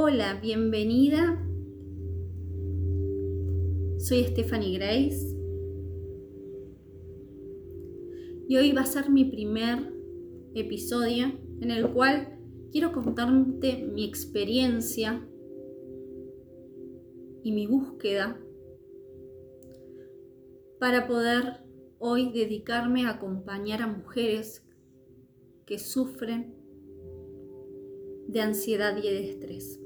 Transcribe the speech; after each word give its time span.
Hola, 0.00 0.38
bienvenida. 0.40 1.44
Soy 3.98 4.22
Stephanie 4.26 4.78
Grace 4.78 5.36
y 8.48 8.56
hoy 8.56 8.70
va 8.70 8.82
a 8.82 8.86
ser 8.86 9.10
mi 9.10 9.24
primer 9.24 9.92
episodio 10.54 11.32
en 11.60 11.72
el 11.72 11.92
cual 11.92 12.38
quiero 12.70 12.92
contarte 12.92 13.88
mi 13.92 14.04
experiencia 14.04 15.28
y 17.42 17.50
mi 17.50 17.66
búsqueda 17.66 18.40
para 20.78 21.08
poder 21.08 21.64
hoy 21.98 22.30
dedicarme 22.30 23.04
a 23.04 23.14
acompañar 23.14 23.82
a 23.82 23.88
mujeres 23.88 24.64
que 25.66 25.80
sufren 25.80 26.54
de 28.28 28.40
ansiedad 28.40 28.96
y 28.96 29.02
de 29.02 29.30
estrés. 29.30 29.80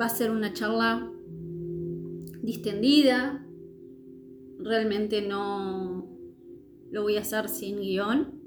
Va 0.00 0.06
a 0.06 0.08
ser 0.08 0.30
una 0.30 0.52
charla 0.52 1.10
distendida, 2.42 3.44
realmente 4.58 5.22
no 5.22 6.08
lo 6.90 7.02
voy 7.02 7.16
a 7.16 7.20
hacer 7.20 7.48
sin 7.48 7.80
guion. 7.80 8.40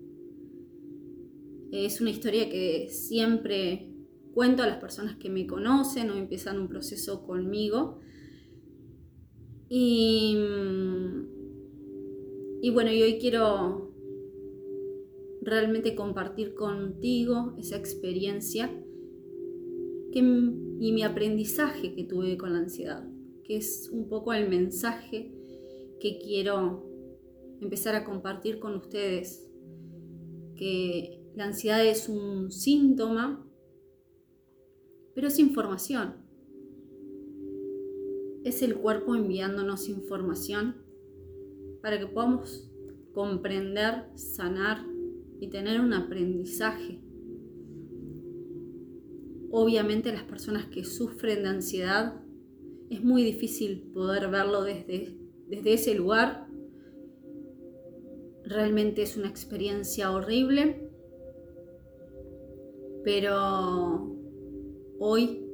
Es 1.72 2.02
una 2.02 2.10
historia 2.10 2.50
que 2.50 2.90
siempre 2.90 3.92
cuento 4.34 4.64
a 4.64 4.68
las 4.68 4.78
personas 4.78 5.18
que 5.18 5.30
me 5.30 5.46
conocen 5.46 6.10
o 6.10 6.16
empiezan 6.16 6.60
un 6.60 6.68
proceso 6.68 7.24
conmigo. 7.24 8.00
Y, 9.70 10.38
y 12.62 12.70
bueno, 12.72 12.92
y 12.92 13.02
hoy 13.04 13.18
quiero 13.20 13.94
realmente 15.42 15.96
compartir 15.96 16.54
contigo 16.54 17.56
esa 17.58 17.78
experiencia 17.78 18.72
y 20.20 20.92
mi 20.92 21.04
aprendizaje 21.04 21.94
que 21.94 22.04
tuve 22.04 22.38
con 22.38 22.54
la 22.54 22.60
ansiedad, 22.60 23.08
que 23.44 23.58
es 23.58 23.90
un 23.92 24.08
poco 24.08 24.34
el 24.34 24.50
mensaje 24.50 25.32
que 26.00 26.20
quiero 26.20 26.86
empezar 27.62 27.96
a 27.96 28.04
compartir 28.04 28.60
con 28.60 28.76
ustedes, 28.76 29.48
que 30.56 31.22
la 31.36 31.46
ansiedad 31.46 31.86
es 31.86 32.10
un 32.10 32.52
síntoma, 32.52 33.48
pero 35.14 35.28
es 35.28 35.40
información. 35.40 36.16
Es 38.44 38.62
el 38.62 38.76
cuerpo 38.76 39.16
enviándonos 39.16 39.88
información 39.88 40.78
para 41.82 42.00
que 42.00 42.08
podamos 42.08 42.72
comprender, 43.14 44.06
sanar 44.16 44.86
y 45.40 45.48
tener 45.50 45.80
un 45.80 45.94
aprendizaje. 45.94 47.01
Obviamente 49.52 50.14
las 50.14 50.24
personas 50.24 50.66
que 50.68 50.86
sufren 50.86 51.44
de 51.44 51.50
ansiedad 51.50 52.22
es 52.90 53.04
muy 53.04 53.24
difícil 53.24 53.92
poder 53.94 54.30
verlo 54.30 54.64
desde, 54.64 55.18
desde 55.48 55.74
ese 55.74 55.94
lugar. 55.94 56.48
Realmente 58.46 59.02
es 59.02 59.18
una 59.18 59.28
experiencia 59.28 60.12
horrible, 60.12 60.90
pero 63.04 64.16
hoy, 65.00 65.46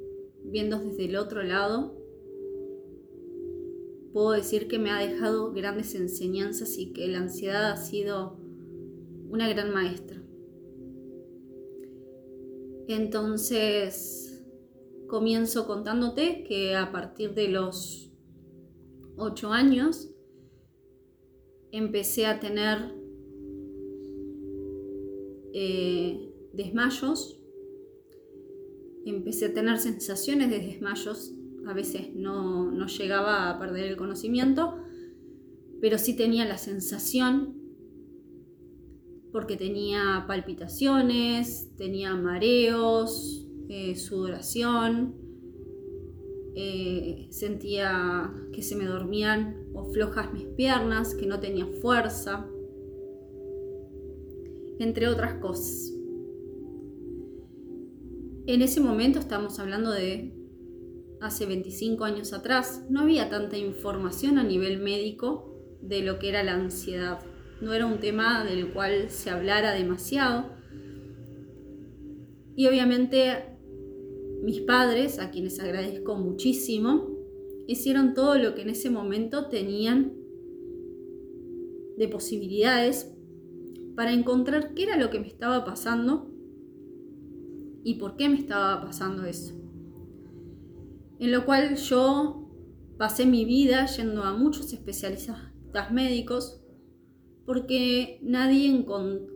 viendo 0.44 0.80
desde 0.80 1.06
el 1.06 1.16
otro 1.16 1.42
lado, 1.42 1.98
puedo 4.14 4.32
decir 4.32 4.68
que 4.68 4.78
me 4.78 4.92
ha 4.92 5.00
dejado 5.00 5.54
grandes 5.54 5.96
enseñanzas 5.96 6.78
y 6.78 6.94
que 6.94 7.08
la 7.08 7.20
ansiedad 7.20 7.72
ha 7.72 7.78
sido 7.78 8.38
una 9.30 9.50
gran 9.50 9.74
maestra. 9.74 10.22
Entonces, 12.88 14.46
comienzo 15.08 15.68
contándote 15.68 16.44
que 16.44 16.76
a 16.76 16.92
partir 16.92 17.34
de 17.34 17.50
los 17.50 18.12
8 19.18 19.52
años 19.52 20.10
empecé 21.72 22.26
a 22.26 22.40
tener 22.40 22.94
eh, 25.54 26.34
desmayos, 26.54 27.42
empecé 29.06 29.48
a 29.48 29.54
tener 29.54 29.80
sensaciones 29.80 30.50
de 30.50 30.60
desmayos, 30.60 31.34
a 31.66 31.74
veces 31.74 32.16
no, 32.16 32.72
no 32.72 32.88
llegaba 32.88 33.50
a 33.50 33.60
perder 33.60 33.86
el 33.86 33.98
conocimiento, 33.98 34.78
pero 35.82 35.98
sí 35.98 36.16
tenía 36.16 36.46
la 36.46 36.58
sensación 36.58 37.57
porque 39.38 39.56
tenía 39.56 40.26
palpitaciones, 40.28 41.70
tenía 41.78 42.16
mareos, 42.16 43.48
eh, 43.70 43.96
sudoración, 43.96 45.14
eh, 46.56 47.28
sentía 47.30 48.34
que 48.52 48.64
se 48.64 48.76
me 48.76 48.86
dormían 48.86 49.68
o 49.76 49.94
flojas 49.94 50.34
mis 50.34 50.46
piernas, 50.46 51.14
que 51.14 51.28
no 51.28 51.40
tenía 51.40 51.68
fuerza, 51.68 52.48
entre 54.80 55.08
otras 55.08 55.36
cosas. 55.36 55.94
En 58.48 58.64
ese 58.64 58.80
momento 58.80 59.20
estamos 59.20 59.60
hablando 59.60 59.92
de 59.92 60.34
hace 61.22 61.46
25 61.46 62.06
años 62.06 62.34
atrás, 62.34 62.88
no 62.90 63.02
había 63.02 63.30
tanta 63.30 63.56
información 63.56 64.40
a 64.40 64.44
nivel 64.44 64.80
médico 64.80 65.78
de 65.84 66.02
lo 66.02 66.18
que 66.18 66.30
era 66.30 66.42
la 66.42 66.56
ansiedad 66.56 67.20
no 67.62 67.74
era 67.74 67.86
un 67.86 68.00
tema 68.00 68.44
del 68.44 68.72
cual 68.72 69.10
se 69.10 69.30
hablara 69.30 69.72
demasiado. 69.74 70.46
Y 72.56 72.68
obviamente 72.68 73.58
mis 74.44 74.62
padres, 74.62 75.20
a 75.20 75.32
quienes 75.32 75.60
agradezco 75.60 76.16
muchísimo, 76.16 77.08
hicieron 77.68 78.14
todo 78.14 78.36
lo 78.36 78.56
que 78.56 78.62
en 78.62 78.70
ese 78.70 78.90
momento 78.90 79.48
tenían 79.50 80.14
de 81.98 82.08
posibilidades 82.08 83.12
para 83.96 84.14
encontrar 84.14 84.74
qué 84.74 84.84
era 84.84 84.98
lo 84.98 85.10
que 85.10 85.20
me 85.20 85.28
estaba 85.28 85.66
pasando 85.66 86.32
y 87.84 87.96
por 87.96 88.16
qué 88.16 88.30
me 88.30 88.38
estaba 88.38 88.82
pasando 88.82 89.26
eso. 89.26 89.56
En 91.20 91.32
lo 91.32 91.46
cual 91.46 91.76
yo 91.76 92.48
pasé 92.98 93.26
mi 93.26 93.44
vida 93.44 93.86
yendo 93.88 94.24
a 94.24 94.34
muchos 94.34 94.72
especialistas 94.72 95.52
médicos 95.92 96.62
porque 97.48 98.20
nadie 98.22 98.86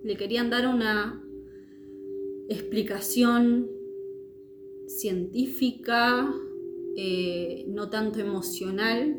le 0.03 0.17
querían 0.17 0.49
dar 0.49 0.67
una 0.67 1.23
explicación 2.49 3.69
científica, 4.85 6.29
eh, 6.97 7.63
no 7.69 7.89
tanto 7.89 8.19
emocional. 8.19 9.17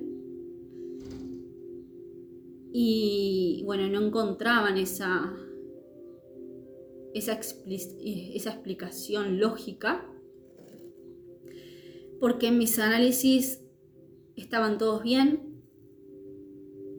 Y 2.71 3.63
bueno, 3.65 3.89
no 3.89 4.07
encontraban 4.07 4.77
esa, 4.77 5.39
esa, 7.15 7.41
esa 7.41 8.51
explicación 8.51 9.41
lógica, 9.41 10.07
porque 12.21 12.49
en 12.49 12.59
mis 12.59 12.79
análisis 12.79 13.65
estaban 14.37 14.77
todos 14.77 15.03
bien, 15.03 15.63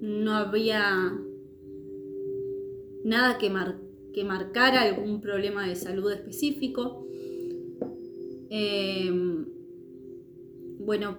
no 0.01 0.33
había 0.33 1.22
nada 3.03 3.37
que, 3.37 3.51
que 4.13 4.23
marcara 4.23 4.81
algún 4.81 5.21
problema 5.21 5.67
de 5.67 5.75
salud 5.75 6.11
específico. 6.11 7.05
Em, 8.49 9.45
bueno, 10.79 11.17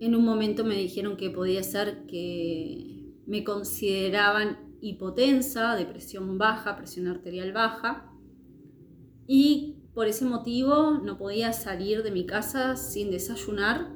en 0.00 0.14
un 0.14 0.24
momento 0.24 0.64
me 0.64 0.76
dijeron 0.76 1.16
que 1.16 1.30
podía 1.30 1.62
ser 1.62 2.06
que 2.06 3.12
me 3.26 3.44
consideraban 3.44 4.58
hipotensa, 4.80 5.74
depresión 5.74 6.38
baja, 6.38 6.76
presión 6.76 7.08
arterial 7.08 7.52
baja, 7.52 8.12
y 9.26 9.76
por 9.94 10.06
ese 10.06 10.24
motivo 10.24 11.00
no 11.02 11.18
podía 11.18 11.52
salir 11.52 12.02
de 12.02 12.10
mi 12.10 12.26
casa 12.26 12.76
sin 12.76 13.10
desayunar. 13.10 13.92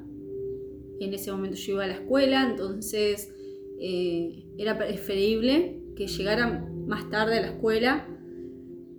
En 0.99 1.13
ese 1.13 1.31
momento 1.31 1.57
yo 1.57 1.73
iba 1.73 1.83
a 1.83 1.87
la 1.87 1.93
escuela, 1.93 2.49
entonces 2.49 3.33
eh, 3.79 4.45
era 4.57 4.77
preferible 4.77 5.81
que 5.95 6.07
llegara 6.07 6.67
más 6.91 7.09
tarde 7.09 7.37
a 7.37 7.41
la 7.41 7.47
escuela, 7.47 8.05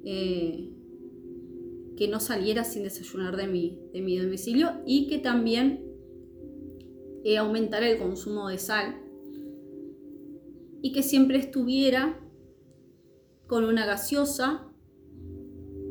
eh, 0.03 0.73
que 1.95 2.09
no 2.09 2.21
saliera 2.21 2.65
sin 2.65 2.85
desayunar 2.85 3.37
de 3.37 3.47
mi, 3.47 3.79
de 3.93 4.01
mi 4.01 4.17
domicilio 4.17 4.81
y 4.87 5.09
que 5.09 5.19
también 5.19 5.85
eh, 7.23 7.37
aumentara 7.37 7.87
el 7.87 7.99
consumo 7.99 8.49
de 8.49 8.57
sal 8.57 8.97
y 10.81 10.93
que 10.93 11.03
siempre 11.03 11.37
estuviera 11.37 12.19
con 13.47 13.65
una 13.65 13.85
gaseosa 13.85 14.73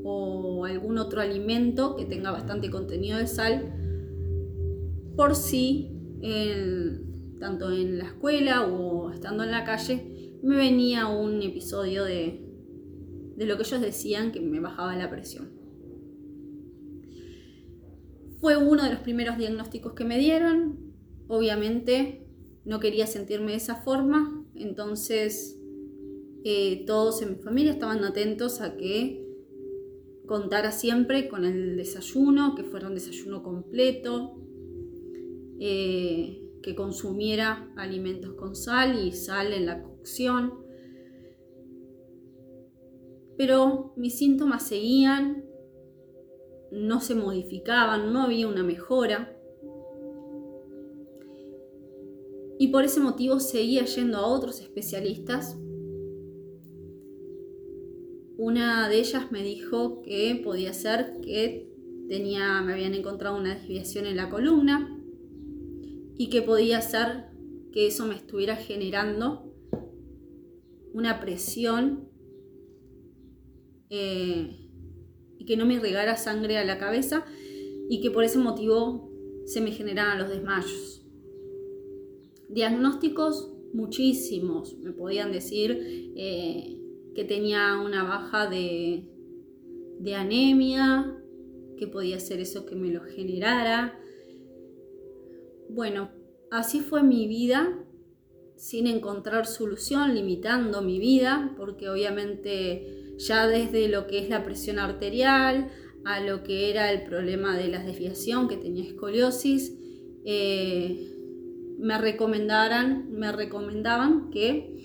o 0.04 0.66
algún 0.66 0.98
otro 0.98 1.22
alimento 1.22 1.96
que 1.96 2.06
tenga 2.06 2.32
bastante 2.32 2.72
contenido 2.72 3.20
de 3.20 3.28
sal 3.28 3.76
por 5.16 5.36
si 5.36 5.92
tanto 7.40 7.72
en 7.72 8.00
la 8.00 8.06
escuela 8.06 8.66
o 8.66 9.12
estando 9.12 9.44
en 9.44 9.52
la 9.52 9.64
calle 9.64 10.21
me 10.44 10.58
venía 10.58 11.08
un 11.08 11.42
episodio 11.42 12.04
de, 12.04 12.46
de 13.36 13.46
lo 13.46 13.58
que 13.58 13.64
ellos 13.64 13.82
decían 13.82 14.32
que 14.32 14.40
me 14.40 14.60
bajaba 14.60 14.96
la 14.96 15.10
presión. 15.10 15.50
Fue 18.40 18.58
uno 18.58 18.84
de 18.84 18.90
los 18.90 19.00
primeros 19.00 19.38
diagnósticos 19.38 19.94
que 19.94 20.04
me 20.04 20.18
dieron. 20.18 20.94
Obviamente 21.28 22.28
no 22.66 22.80
quería 22.80 23.08
sentirme 23.08 23.52
de 23.52 23.58
esa 23.58 23.76
forma, 23.76 24.46
entonces 24.56 25.60
eh, 26.44 26.84
todos 26.86 27.22
en 27.22 27.30
mi 27.32 27.36
familia 27.36 27.72
estaban 27.72 28.04
atentos 28.04 28.62
a 28.62 28.76
que 28.78 29.28
contara 30.26 30.72
siempre 30.72 31.28
con 31.28 31.46
el 31.46 31.78
desayuno, 31.78 32.56
que 32.56 32.64
fuera 32.64 32.88
un 32.88 32.96
desayuno 32.96 33.44
completo, 33.44 34.42
eh, 35.60 36.51
que 36.62 36.76
consumiera 36.76 37.72
alimentos 37.76 38.34
con 38.34 38.56
sal 38.56 39.06
y 39.06 39.12
sal 39.12 39.54
en 39.54 39.66
la 39.66 39.82
cocción. 39.82 40.54
Pero 43.38 43.94
mis 43.96 44.18
síntomas 44.18 44.68
seguían, 44.68 45.46
no 46.72 47.02
se 47.02 47.16
modificaban, 47.16 48.14
no 48.14 48.24
había 48.24 48.48
una 48.48 48.64
mejora. 48.64 49.38
Y 52.60 52.68
por 52.68 52.84
ese 52.84 53.00
motivo 53.00 53.40
seguía 53.40 53.86
yendo 53.86 54.18
a 54.18 54.28
otros 54.28 54.62
especialistas. 54.62 55.58
Una 58.38 58.88
de 58.88 59.00
ellas 59.00 59.32
me 59.32 59.44
dijo 59.44 60.02
que 60.02 60.40
podía 60.44 60.74
ser 60.74 61.20
que 61.22 61.68
tenía, 62.08 62.62
me 62.62 62.74
habían 62.74 62.94
encontrado 62.94 63.38
una 63.38 63.56
desviación 63.56 64.06
en 64.06 64.18
la 64.18 64.30
columna 64.30 65.01
y 66.22 66.30
que 66.30 66.44
podía 66.44 66.82
ser 66.82 67.26
que 67.74 67.88
eso 67.88 68.06
me 68.06 68.14
estuviera 68.14 68.56
generando 68.56 69.56
una 70.94 71.20
presión 71.20 72.12
eh, 73.90 74.70
y 75.40 75.46
que 75.46 75.58
no 75.58 75.66
me 75.66 75.74
irrigara 75.74 76.18
sangre 76.18 76.60
a 76.60 76.64
la 76.64 76.78
cabeza 76.78 77.26
y 77.90 78.02
que 78.02 78.12
por 78.12 78.24
ese 78.24 78.38
motivo 78.38 79.12
se 79.46 79.62
me 79.62 79.72
generaban 79.72 80.20
los 80.20 80.30
desmayos. 80.30 81.04
Diagnósticos 82.50 83.52
muchísimos, 83.74 84.78
me 84.78 84.92
podían 84.92 85.32
decir 85.32 86.14
eh, 86.16 86.78
que 87.16 87.24
tenía 87.24 87.82
una 87.84 88.04
baja 88.04 88.48
de, 88.48 89.10
de 89.98 90.14
anemia, 90.14 91.18
que 91.78 91.88
podía 91.88 92.20
ser 92.20 92.42
eso 92.42 92.68
que 92.68 92.76
me 92.76 92.92
lo 92.92 93.02
generara. 93.02 93.98
Bueno, 95.74 96.10
así 96.52 96.82
fue 96.82 97.02
mi 97.02 97.28
vida, 97.28 97.80
sin 98.58 98.88
encontrar 98.88 99.48
solución, 99.48 100.14
limitando 100.14 100.82
mi 100.82 101.00
vida, 101.00 101.54
porque 101.56 101.88
obviamente 101.88 103.16
ya 103.18 103.48
desde 103.48 103.88
lo 103.88 104.06
que 104.06 104.20
es 104.20 104.30
la 104.30 104.44
presión 104.44 104.80
arterial, 104.80 105.72
a 106.04 106.20
lo 106.20 106.44
que 106.44 106.70
era 106.70 106.92
el 106.92 107.04
problema 107.06 107.56
de 107.56 107.70
la 107.70 107.82
desviación, 107.82 108.50
que 108.50 108.58
tenía 108.58 108.84
escoliosis, 108.84 109.74
eh, 110.26 111.16
me 111.80 111.98
recomendaran, 111.98 113.10
me 113.14 113.32
recomendaban 113.32 114.30
que 114.30 114.84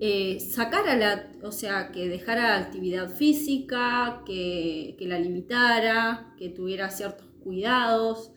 eh, 0.00 0.40
sacara 0.40 0.96
la, 0.96 1.32
o 1.44 1.52
sea, 1.52 1.92
que 1.92 2.08
dejara 2.08 2.58
actividad 2.58 3.08
física, 3.14 4.24
que, 4.26 4.96
la 4.98 5.20
limitara, 5.20 6.34
que 6.36 6.48
tuviera 6.48 6.90
ciertos 6.90 7.28
cuidados. 7.40 8.32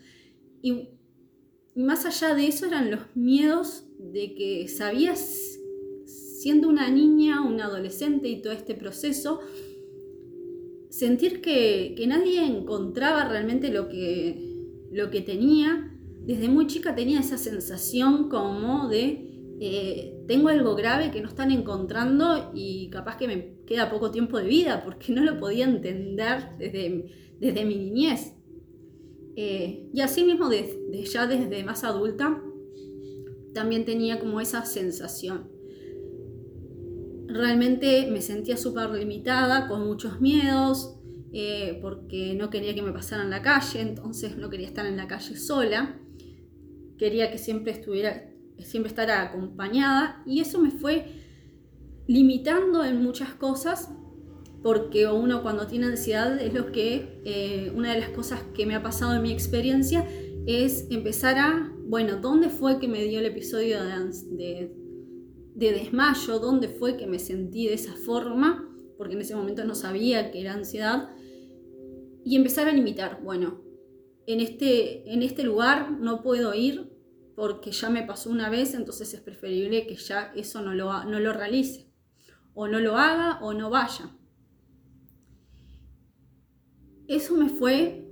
Y 0.61 0.89
más 1.77 2.05
allá 2.05 2.33
de 2.33 2.47
eso 2.47 2.65
eran 2.65 2.91
los 2.91 3.01
miedos 3.15 3.85
de 3.99 4.33
que 4.33 4.67
sabías, 4.67 5.59
siendo 6.05 6.69
una 6.69 6.89
niña, 6.89 7.41
una 7.41 7.65
adolescente 7.65 8.27
y 8.29 8.41
todo 8.41 8.53
este 8.53 8.75
proceso, 8.75 9.39
sentir 10.89 11.41
que, 11.41 11.95
nadie 12.07 12.45
encontraba 12.45 13.27
realmente 13.27 13.69
lo 13.69 13.89
que, 13.89 14.89
lo 14.91 15.09
que 15.09 15.21
tenía 15.21 15.93
desde 16.27 16.49
muy 16.49 16.67
chica 16.67 16.93
tenía 16.93 17.21
esa 17.21 17.37
sensación 17.37 18.27
como 18.27 18.89
de 18.89 19.55
eh, 19.59 20.23
tengo 20.27 20.49
algo 20.49 20.75
grave 20.75 21.09
que 21.09 21.21
no 21.21 21.29
están 21.29 21.51
encontrando 21.51 22.51
y 22.53 22.89
capaz 22.89 23.17
que 23.17 23.27
me 23.27 23.55
queda 23.65 23.89
poco 23.89 24.11
tiempo 24.11 24.37
de 24.37 24.43
vida 24.43 24.83
porque 24.83 25.13
no 25.13 25.23
lo 25.23 25.39
podía 25.39 25.65
entender 25.65 26.49
desde, 26.59 27.05
desde 27.39 27.65
mi 27.65 27.75
niñez. 27.75 28.33
Eh, 29.37 29.89
y 29.93 30.01
así 30.01 30.25
mismo 30.25 30.49
ya 30.51 31.27
desde 31.27 31.63
más 31.63 31.85
adulta 31.85 32.41
también 33.53 33.85
tenía 33.85 34.19
como 34.19 34.41
esa 34.41 34.65
sensación. 34.65 35.49
Realmente 37.27 38.09
me 38.11 38.21
sentía 38.21 38.57
súper 38.57 38.89
limitada, 38.89 39.69
con 39.69 39.87
muchos 39.87 40.19
miedos, 40.19 40.95
eh, 41.31 41.79
porque 41.81 42.33
no 42.33 42.49
quería 42.49 42.75
que 42.75 42.81
me 42.81 42.91
pasaran 42.91 43.25
en 43.25 43.31
la 43.31 43.41
calle, 43.41 43.81
entonces 43.81 44.37
no 44.37 44.49
quería 44.49 44.67
estar 44.67 44.85
en 44.85 44.97
la 44.97 45.07
calle 45.07 45.37
sola 45.37 46.01
quería 46.97 47.31
que 47.31 47.37
siempre 47.37 47.71
estuviera, 47.71 48.29
siempre 48.59 48.89
estar 48.89 49.09
acompañada 49.09 50.21
y 50.25 50.39
eso 50.41 50.59
me 50.59 50.71
fue 50.71 51.05
limitando 52.07 52.83
en 52.83 53.03
muchas 53.03 53.33
cosas 53.33 53.89
porque 54.63 55.07
uno 55.07 55.43
cuando 55.43 55.67
tiene 55.67 55.87
ansiedad 55.87 56.41
es 56.41 56.53
lo 56.53 56.71
que, 56.71 57.21
eh, 57.25 57.71
una 57.75 57.93
de 57.93 57.99
las 57.99 58.09
cosas 58.09 58.41
que 58.53 58.65
me 58.65 58.75
ha 58.75 58.83
pasado 58.83 59.15
en 59.15 59.21
mi 59.21 59.31
experiencia 59.31 60.07
es 60.45 60.87
empezar 60.89 61.37
a, 61.37 61.73
bueno, 61.85 62.17
¿dónde 62.17 62.49
fue 62.49 62.79
que 62.79 62.87
me 62.87 63.03
dio 63.03 63.19
el 63.19 63.25
episodio 63.25 63.79
de, 63.83 64.73
de 65.55 65.71
desmayo? 65.71 66.39
¿Dónde 66.39 66.69
fue 66.69 66.97
que 66.97 67.07
me 67.07 67.19
sentí 67.19 67.67
de 67.67 67.73
esa 67.73 67.93
forma? 67.93 68.69
Porque 68.97 69.13
en 69.13 69.21
ese 69.21 69.35
momento 69.35 69.65
no 69.65 69.75
sabía 69.75 70.31
que 70.31 70.41
era 70.41 70.53
ansiedad. 70.53 71.09
Y 72.23 72.35
empezar 72.35 72.67
a 72.67 72.73
limitar, 72.73 73.21
bueno, 73.23 73.61
en 74.27 74.41
este, 74.41 75.11
en 75.11 75.23
este 75.23 75.43
lugar 75.43 75.91
no 75.91 76.21
puedo 76.21 76.53
ir 76.53 76.91
porque 77.35 77.71
ya 77.71 77.89
me 77.89 78.03
pasó 78.03 78.29
una 78.29 78.49
vez, 78.49 78.73
entonces 78.73 79.13
es 79.13 79.21
preferible 79.21 79.87
que 79.87 79.95
ya 79.95 80.33
eso 80.35 80.61
no 80.61 80.73
lo, 80.73 81.03
no 81.05 81.19
lo 81.19 81.33
realice, 81.33 81.89
o 82.53 82.67
no 82.67 82.79
lo 82.79 82.97
haga 82.97 83.39
o 83.41 83.53
no 83.53 83.69
vaya. 83.69 84.16
Eso 87.07 87.35
me 87.35 87.49
fue 87.49 88.05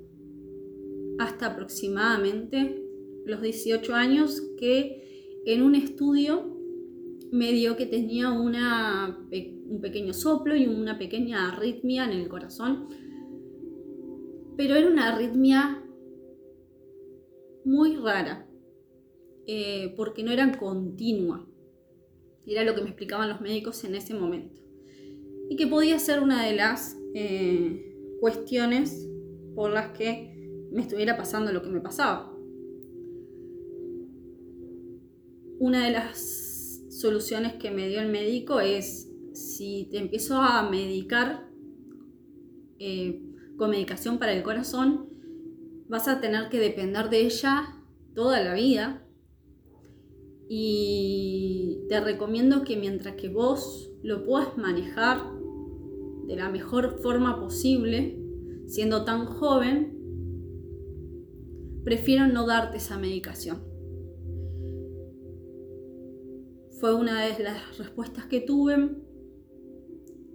hasta 1.20 1.48
aproximadamente 1.48 2.82
los 3.26 3.42
18 3.42 3.94
años 3.94 4.42
que 4.58 5.42
en 5.46 5.62
un 5.62 5.76
estudio 5.76 6.56
me 7.32 7.52
dio 7.52 7.76
que 7.76 7.86
tenía 7.86 8.32
una, 8.32 9.20
un 9.68 9.82
pequeño 9.82 10.14
soplo 10.14 10.56
y 10.56 10.68
una 10.68 10.98
pequeña 10.98 11.50
arritmia 11.50 12.06
en 12.06 12.12
el 12.12 12.30
corazón, 12.30 12.88
pero 14.56 14.76
era 14.76 14.88
una 14.88 15.14
arritmia 15.14 15.84
muy 17.66 17.98
rara, 17.98 18.48
eh, 19.48 19.94
porque 19.98 20.24
no 20.24 20.32
eran 20.32 20.58
continua. 20.58 21.46
Era 22.46 22.64
lo 22.64 22.76
que 22.76 22.82
me 22.82 22.90
explicaban 22.90 23.28
los 23.28 23.42
médicos 23.42 23.84
en 23.84 23.96
ese 23.96 24.14
momento. 24.14 24.62
Y 25.50 25.58
que 25.58 25.68
podía 25.68 26.00
ser 26.00 26.22
una 26.22 26.46
de 26.46 26.56
las 26.56 26.96
eh, 27.16 27.85
cuestiones 28.20 29.08
por 29.56 29.72
las 29.72 29.98
que 29.98 30.68
me 30.72 30.82
estuviera 30.82 31.18
pasando 31.18 31.52
lo 31.52 31.62
que 31.62 31.70
me 31.70 31.82
pasaba. 31.82 32.32
Una 35.60 35.86
de 35.86 35.92
las 35.92 36.84
soluciones 36.90 37.54
que 37.54 37.72
me 37.72 37.88
dio 37.88 38.02
el 38.02 38.12
médico 38.12 38.60
es 38.60 39.10
si 39.34 39.88
te 39.92 39.98
empiezo 39.98 40.38
a 40.38 40.70
medicar 40.70 41.50
eh, 42.80 43.22
con 43.58 43.70
medicación 43.70 44.20
para 44.20 44.34
el 44.34 44.44
corazón, 44.44 45.10
vas 45.88 46.08
a 46.08 46.20
tener 46.20 46.50
que 46.50 46.60
depender 46.60 47.10
de 47.10 47.22
ella 47.22 47.82
toda 48.14 48.42
la 48.42 48.54
vida. 48.54 49.02
Y 50.48 51.86
te 51.90 52.00
recomiendo 52.02 52.64
que 52.64 52.78
mientras 52.78 53.16
que 53.16 53.30
vos 53.30 53.92
lo 54.04 54.24
puedas 54.24 54.58
manejar 54.58 55.35
de 56.28 56.36
la 56.36 56.50
mejor 56.50 57.00
forma 57.02 57.40
posible, 57.40 58.20
siendo 58.68 59.06
tan 59.06 59.26
joven, 59.26 59.94
prefiero 61.84 62.28
no 62.28 62.46
darte 62.46 62.78
esa 62.78 62.98
medicación. 62.98 63.64
Fue 66.80 66.94
una 66.94 67.26
de 67.26 67.44
las 67.44 67.78
respuestas 67.78 68.26
que 68.26 68.42
tuve 68.42 68.90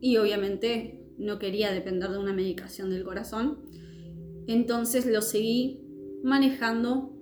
y 0.00 0.16
obviamente 0.16 1.04
no 1.18 1.38
quería 1.38 1.70
depender 1.70 2.10
de 2.10 2.18
una 2.18 2.32
medicación 2.32 2.90
del 2.90 3.04
corazón 3.04 3.58
entonces 4.52 5.06
lo 5.06 5.22
seguí 5.22 5.80
manejando 6.24 7.12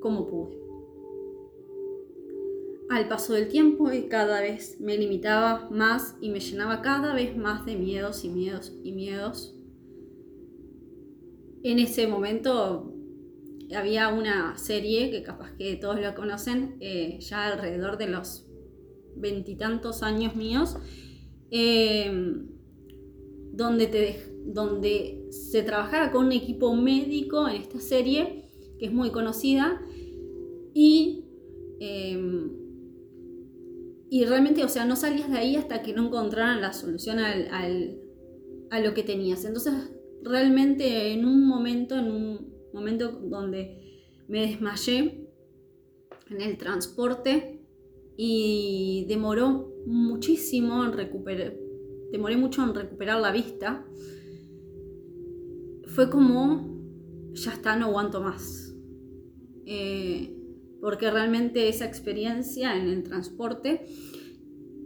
como 0.00 0.26
pude. 0.26 0.58
Al 2.98 3.06
paso 3.06 3.34
del 3.34 3.46
tiempo 3.46 3.92
y 3.92 4.08
cada 4.08 4.40
vez 4.40 4.80
me 4.80 4.98
limitaba 4.98 5.68
más 5.70 6.16
y 6.20 6.30
me 6.30 6.40
llenaba 6.40 6.82
cada 6.82 7.14
vez 7.14 7.36
más 7.36 7.64
de 7.64 7.76
miedos 7.76 8.24
y 8.24 8.28
miedos 8.28 8.72
y 8.82 8.90
miedos. 8.90 9.54
En 11.62 11.78
ese 11.78 12.08
momento 12.08 12.92
había 13.72 14.08
una 14.08 14.58
serie 14.58 15.12
que 15.12 15.22
capaz 15.22 15.52
que 15.52 15.76
todos 15.76 16.00
la 16.00 16.16
conocen, 16.16 16.74
eh, 16.80 17.20
ya 17.20 17.46
alrededor 17.46 17.98
de 17.98 18.08
los 18.08 18.48
veintitantos 19.14 20.02
años 20.02 20.34
míos, 20.34 20.76
eh, 21.52 22.10
donde 23.52 23.86
te 23.86 24.34
donde 24.44 25.28
se 25.30 25.62
trabajaba 25.62 26.10
con 26.10 26.26
un 26.26 26.32
equipo 26.32 26.74
médico 26.74 27.48
en 27.48 27.62
esta 27.62 27.78
serie, 27.78 28.50
que 28.80 28.86
es 28.86 28.92
muy 28.92 29.12
conocida, 29.12 29.80
y, 30.74 31.26
em, 31.78 32.67
y 34.10 34.24
realmente, 34.24 34.64
o 34.64 34.68
sea, 34.68 34.84
no 34.84 34.96
salías 34.96 35.30
de 35.30 35.38
ahí 35.38 35.56
hasta 35.56 35.82
que 35.82 35.92
no 35.92 36.06
encontraran 36.06 36.60
la 36.60 36.72
solución 36.72 37.18
a 37.18 38.80
lo 38.80 38.94
que 38.94 39.02
tenías. 39.02 39.44
Entonces, 39.44 39.74
realmente 40.22 41.12
en 41.12 41.24
un 41.24 41.46
momento, 41.46 41.96
en 41.96 42.10
un 42.10 42.54
momento 42.72 43.10
donde 43.10 44.04
me 44.28 44.46
desmayé 44.46 45.28
en 46.30 46.40
el 46.40 46.56
transporte 46.56 47.60
y 48.16 49.06
demoró 49.08 49.74
muchísimo 49.86 50.84
en 50.84 50.92
recuperar, 50.92 51.54
demoré 52.10 52.36
mucho 52.36 52.62
en 52.62 52.74
recuperar 52.74 53.20
la 53.20 53.30
vista, 53.30 53.86
fue 55.86 56.10
como, 56.10 57.32
ya 57.32 57.52
está, 57.52 57.76
no 57.76 57.86
aguanto 57.86 58.20
más. 58.20 58.74
Eh, 59.66 60.37
porque 60.80 61.10
realmente 61.10 61.68
esa 61.68 61.86
experiencia 61.86 62.76
en 62.76 62.88
el 62.88 63.02
transporte 63.02 63.86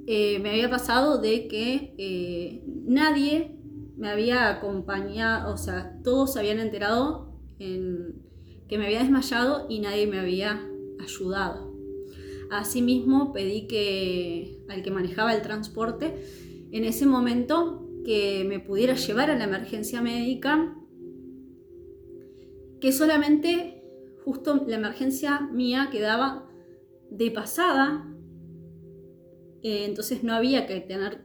eh, 0.07 0.39
me 0.41 0.51
había 0.51 0.69
pasado 0.69 1.21
de 1.21 1.47
que 1.49 1.95
eh, 1.99 2.63
nadie 2.67 3.59
me 3.97 4.09
había 4.09 4.49
acompañado, 4.49 5.55
o 5.55 5.57
sea, 5.57 5.99
todos 6.03 6.33
se 6.33 6.41
habían 6.41 6.59
enterado 6.59 7.39
en, 7.59 8.23
que 8.69 8.79
me 8.79 8.87
había 8.87 9.01
desmayado 9.01 9.67
y 9.69 9.81
nadie 9.81 10.07
me 10.07 10.19
había 10.19 10.67
ayudado. 10.99 11.73
Asimismo, 12.51 13.33
pedí 13.33 13.67
que 13.67 14.59
al 14.69 14.83
que 14.83 14.91
manejaba 14.91 15.35
el 15.35 15.43
transporte, 15.43 16.15
en 16.73 16.85
ese 16.85 17.07
momento, 17.07 17.89
que 18.05 18.45
me 18.49 18.61
pudiera 18.61 18.95
llevar 18.95 19.31
a 19.31 19.37
la 19.37 19.45
emergencia 19.45 20.03
médica, 20.03 20.77
que 22.81 22.93
solamente 22.93 23.82
justo 24.25 24.65
la 24.67 24.77
emergencia 24.77 25.41
mía 25.53 25.89
quedaba 25.91 26.49
de 27.11 27.31
pasada, 27.31 28.09
eh, 29.63 29.85
entonces 29.85 30.25
no 30.25 30.33
había 30.33 30.67
que 30.67 30.81
tener, 30.81 31.21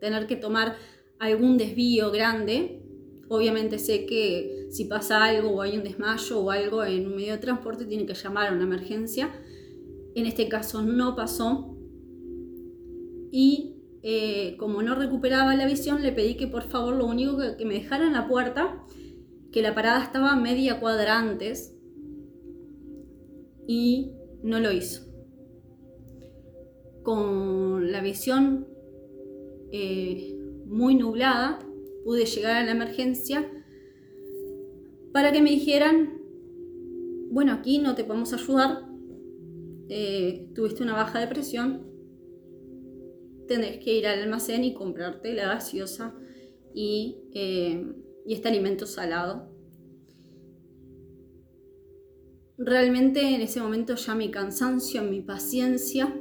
tener 0.00 0.26
que 0.26 0.36
tomar 0.36 0.76
algún 1.18 1.58
desvío 1.58 2.10
grande. 2.10 2.82
Obviamente 3.28 3.78
sé 3.78 4.06
que 4.06 4.68
si 4.70 4.84
pasa 4.84 5.24
algo 5.24 5.50
o 5.50 5.62
hay 5.62 5.76
un 5.76 5.84
desmayo 5.84 6.40
o 6.40 6.50
algo 6.50 6.84
en 6.84 7.06
un 7.06 7.16
medio 7.16 7.32
de 7.32 7.38
transporte 7.38 7.84
tiene 7.84 8.06
que 8.06 8.14
llamar 8.14 8.48
a 8.48 8.52
una 8.52 8.64
emergencia. 8.64 9.32
En 10.14 10.26
este 10.26 10.48
caso 10.48 10.82
no 10.82 11.16
pasó. 11.16 11.76
Y 13.32 13.76
eh, 14.02 14.56
como 14.58 14.82
no 14.82 14.94
recuperaba 14.94 15.54
la 15.56 15.66
visión, 15.66 16.02
le 16.02 16.12
pedí 16.12 16.36
que 16.36 16.46
por 16.46 16.62
favor 16.62 16.94
lo 16.94 17.06
único 17.06 17.36
que, 17.36 17.56
que 17.56 17.64
me 17.66 17.74
dejara 17.74 18.06
en 18.06 18.12
la 18.12 18.28
puerta, 18.28 18.84
que 19.52 19.62
la 19.62 19.74
parada 19.74 20.02
estaba 20.02 20.36
media 20.36 20.78
cuadra 20.80 21.18
antes. 21.18 21.75
Y 23.66 24.12
no 24.42 24.60
lo 24.60 24.72
hizo. 24.72 25.02
Con 27.02 27.92
la 27.92 28.00
visión 28.00 28.66
eh, 29.72 30.38
muy 30.66 30.94
nublada, 30.94 31.58
pude 32.04 32.24
llegar 32.24 32.56
a 32.56 32.64
la 32.64 32.72
emergencia 32.72 33.50
para 35.12 35.32
que 35.32 35.42
me 35.42 35.50
dijeran, 35.50 36.20
bueno, 37.30 37.52
aquí 37.52 37.78
no 37.78 37.94
te 37.94 38.04
podemos 38.04 38.32
ayudar, 38.32 38.86
eh, 39.88 40.48
tuviste 40.54 40.82
una 40.82 40.94
baja 40.94 41.20
de 41.20 41.26
presión, 41.26 41.86
tendrás 43.48 43.78
que 43.78 43.98
ir 43.98 44.06
al 44.06 44.22
almacén 44.22 44.64
y 44.64 44.74
comprarte 44.74 45.32
la 45.32 45.46
gaseosa 45.46 46.14
y, 46.74 47.16
eh, 47.34 47.84
y 48.26 48.34
este 48.34 48.48
alimento 48.48 48.86
salado. 48.86 49.55
Realmente 52.58 53.34
en 53.34 53.42
ese 53.42 53.60
momento 53.60 53.96
ya 53.96 54.14
mi 54.14 54.30
cansancio, 54.30 55.02
mi 55.02 55.20
paciencia 55.20 56.18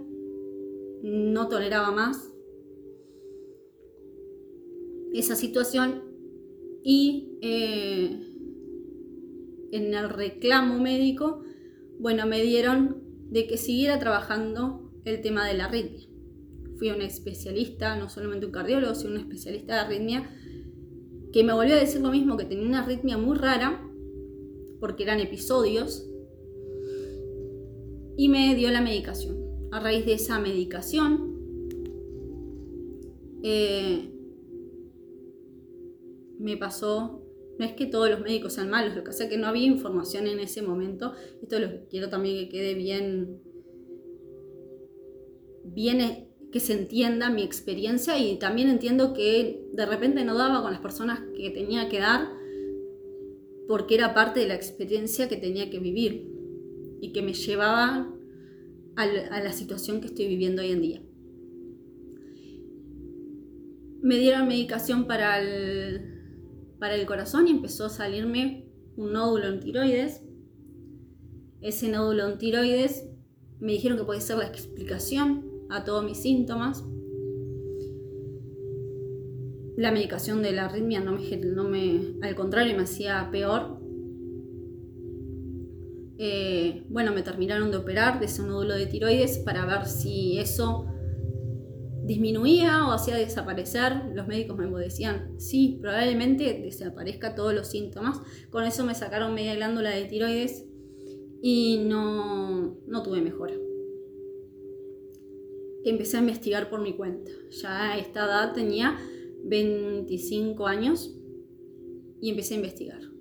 no 1.01 1.47
toleraba 1.47 1.91
más 1.91 2.31
esa 5.13 5.35
situación 5.35 6.03
y 6.83 7.37
eh, 7.41 8.19
en 9.71 9.93
el 9.93 10.09
reclamo 10.09 10.77
médico, 10.77 11.41
bueno, 11.99 12.25
me 12.25 12.41
dieron 12.41 13.01
de 13.29 13.47
que 13.47 13.57
siguiera 13.57 13.97
trabajando 13.97 14.91
el 15.05 15.21
tema 15.21 15.47
de 15.47 15.53
la 15.53 15.65
arritmia. 15.65 16.07
Fui 16.77 16.89
un 16.89 17.01
especialista, 17.01 17.95
no 17.95 18.09
solamente 18.09 18.45
un 18.45 18.51
cardiólogo, 18.51 18.93
sino 18.93 19.11
un 19.11 19.19
especialista 19.19 19.75
de 19.75 19.79
arritmia, 19.79 20.29
que 21.31 21.43
me 21.45 21.53
volvió 21.53 21.75
a 21.75 21.79
decir 21.79 22.01
lo 22.01 22.11
mismo, 22.11 22.35
que 22.35 22.43
tenía 22.43 22.65
una 22.65 22.83
arritmia 22.83 23.17
muy 23.17 23.37
rara, 23.37 23.89
porque 24.81 25.03
eran 25.03 25.21
episodios, 25.21 26.09
y 28.17 28.29
me 28.29 28.55
dio 28.55 28.69
la 28.71 28.81
medicación. 28.81 29.37
A 29.71 29.79
raíz 29.79 30.05
de 30.05 30.13
esa 30.13 30.39
medicación, 30.39 31.35
eh, 33.43 34.09
me 36.39 36.57
pasó, 36.57 37.21
no 37.59 37.65
es 37.65 37.73
que 37.73 37.85
todos 37.85 38.09
los 38.09 38.21
médicos 38.21 38.53
sean 38.53 38.69
malos, 38.69 38.95
lo 38.95 39.03
que 39.03 39.07
pasa 39.07 39.25
es 39.25 39.29
que 39.29 39.37
no 39.37 39.47
había 39.47 39.65
información 39.65 40.27
en 40.27 40.39
ese 40.39 40.61
momento. 40.61 41.13
Esto 41.41 41.59
lo 41.59 41.87
quiero 41.89 42.09
también 42.09 42.37
que 42.37 42.49
quede 42.49 42.73
bien, 42.73 43.41
bien 45.63 46.29
que 46.51 46.59
se 46.59 46.73
entienda 46.73 47.29
mi 47.29 47.43
experiencia 47.43 48.17
y 48.17 48.37
también 48.39 48.69
entiendo 48.69 49.13
que 49.13 49.67
de 49.73 49.85
repente 49.85 50.23
no 50.23 50.37
daba 50.37 50.61
con 50.61 50.71
las 50.71 50.81
personas 50.81 51.21
que 51.35 51.49
tenía 51.49 51.89
que 51.89 51.99
dar 51.99 52.29
porque 53.67 53.95
era 53.95 54.13
parte 54.13 54.39
de 54.39 54.47
la 54.47 54.55
experiencia 54.55 55.27
que 55.27 55.37
tenía 55.37 55.69
que 55.69 55.79
vivir 55.79 56.34
y 57.05 57.11
que 57.13 57.21
me 57.21 57.33
llevaba 57.33 58.11
a 58.95 59.05
la 59.43 59.51
situación 59.51 60.01
que 60.01 60.07
estoy 60.07 60.27
viviendo 60.27 60.61
hoy 60.61 60.71
en 60.71 60.81
día. 60.81 61.01
Me 64.01 64.17
dieron 64.17 64.47
medicación 64.47 65.05
para 65.05 65.39
el 65.39 66.15
para 66.79 66.95
el 66.95 67.05
corazón 67.05 67.47
y 67.47 67.51
empezó 67.51 67.85
a 67.85 67.89
salirme 67.89 68.65
un 68.95 69.13
nódulo 69.13 69.47
en 69.47 69.59
tiroides. 69.59 70.23
Ese 71.61 71.89
nódulo 71.89 72.27
en 72.27 72.37
tiroides 72.37 73.07
me 73.59 73.73
dijeron 73.73 73.97
que 73.97 74.03
puede 74.03 74.21
ser 74.21 74.37
la 74.37 74.47
explicación 74.47 75.45
a 75.69 75.83
todos 75.83 76.03
mis 76.03 76.17
síntomas. 76.17 76.83
La 79.77 79.91
medicación 79.91 80.41
de 80.41 80.53
la 80.53 80.65
arritmia 80.65 81.01
no 81.01 81.13
me, 81.13 81.37
no 81.37 81.63
me 81.65 82.15
al 82.21 82.35
contrario, 82.35 82.75
me 82.75 82.83
hacía 82.83 83.29
peor. 83.31 83.74
Eh, 86.17 86.83
bueno, 86.89 87.13
me 87.13 87.23
terminaron 87.23 87.71
de 87.71 87.77
operar 87.77 88.19
de 88.19 88.25
ese 88.27 88.41
nódulo 88.41 88.75
de 88.75 88.87
tiroides 88.87 89.39
para 89.39 89.65
ver 89.65 89.85
si 89.85 90.39
eso 90.39 90.85
disminuía 92.05 92.87
o 92.87 92.91
hacía 92.91 93.15
desaparecer. 93.15 93.93
Los 94.13 94.27
médicos 94.27 94.57
me 94.57 94.67
decían, 94.79 95.39
sí, 95.39 95.77
probablemente 95.81 96.61
desaparezca 96.61 97.35
todos 97.35 97.53
los 97.53 97.67
síntomas. 97.67 98.21
Con 98.49 98.63
eso 98.63 98.85
me 98.85 98.95
sacaron 98.95 99.33
media 99.33 99.55
glándula 99.55 99.89
de 99.89 100.05
tiroides 100.05 100.65
y 101.41 101.83
no, 101.85 102.77
no 102.87 103.03
tuve 103.03 103.21
mejora. 103.21 103.55
Empecé 105.83 106.17
a 106.17 106.21
investigar 106.21 106.69
por 106.69 106.81
mi 106.81 106.95
cuenta. 106.95 107.31
Ya 107.61 107.91
a 107.91 107.97
esta 107.97 108.25
edad 108.25 108.53
tenía 108.53 108.97
25 109.43 110.65
años 110.65 111.15
y 112.21 112.29
empecé 112.29 112.55
a 112.55 112.57
investigar. 112.57 113.14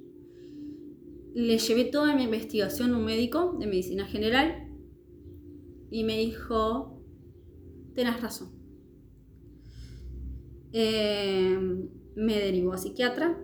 Le 1.34 1.58
llevé 1.58 1.84
toda 1.84 2.14
mi 2.14 2.24
investigación 2.24 2.94
a 2.94 2.96
un 2.96 3.04
médico 3.04 3.56
de 3.58 3.66
medicina 3.66 4.06
general 4.06 4.68
y 5.90 6.04
me 6.04 6.18
dijo, 6.18 7.02
tenés 7.94 8.20
razón 8.22 8.54
eh, 10.76 11.56
me 12.16 12.34
derivó 12.40 12.72
a 12.72 12.78
psiquiatra. 12.78 13.38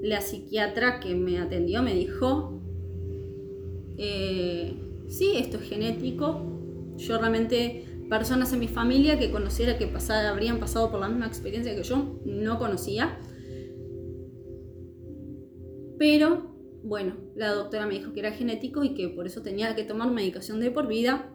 La 0.00 0.20
psiquiatra 0.20 1.00
que 1.00 1.16
me 1.16 1.40
atendió 1.40 1.82
me 1.82 1.94
dijo, 1.94 2.62
eh, 3.98 4.76
sí, 5.08 5.32
esto 5.34 5.56
es 5.56 5.64
genético. 5.64 6.94
Yo 6.96 7.18
realmente, 7.18 7.84
personas 8.08 8.52
en 8.52 8.60
mi 8.60 8.68
familia 8.68 9.18
que 9.18 9.32
conociera 9.32 9.76
que 9.76 9.90
habrían 10.28 10.60
pasado 10.60 10.92
por 10.92 11.00
la 11.00 11.08
misma 11.08 11.26
experiencia 11.26 11.74
que 11.74 11.82
yo, 11.82 12.20
no 12.24 12.58
conocía. 12.60 13.18
Pero, 15.98 16.47
bueno, 16.88 17.16
la 17.36 17.52
doctora 17.52 17.86
me 17.86 17.94
dijo 17.94 18.12
que 18.12 18.20
era 18.20 18.32
genético 18.32 18.82
y 18.82 18.94
que 18.94 19.08
por 19.08 19.26
eso 19.26 19.42
tenía 19.42 19.76
que 19.76 19.84
tomar 19.84 20.10
medicación 20.10 20.58
de 20.60 20.70
por 20.70 20.88
vida. 20.88 21.30